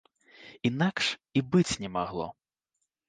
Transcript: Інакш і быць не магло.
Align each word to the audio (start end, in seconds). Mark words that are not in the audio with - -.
Інакш 0.69 1.05
і 1.41 1.45
быць 1.51 1.79
не 1.85 1.89
магло. 1.99 2.27